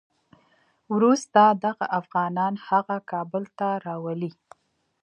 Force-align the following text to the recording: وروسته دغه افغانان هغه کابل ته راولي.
وروسته 0.93 1.41
دغه 1.65 1.85
افغانان 1.99 2.53
هغه 2.67 2.97
کابل 3.11 3.43
ته 3.57 3.67
راولي. 3.85 4.31